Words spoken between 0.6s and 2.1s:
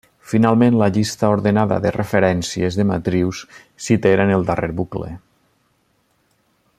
la llista ordenada de